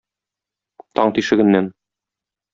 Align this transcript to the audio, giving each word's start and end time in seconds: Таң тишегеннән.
Таң 1.01 1.13
тишегеннән. 1.19 1.69